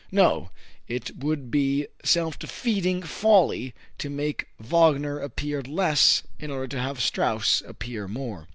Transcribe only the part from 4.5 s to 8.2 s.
Wagner appear less in order to have Strauss appear